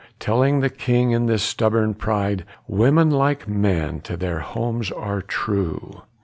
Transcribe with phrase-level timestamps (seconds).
[0.19, 6.01] Telling the king in his stubborn pride Women like men to their homes are true.